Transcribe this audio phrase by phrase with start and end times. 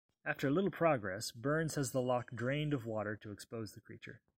[0.25, 4.19] After little progress, Burns has the loch drained of water to expose the creature.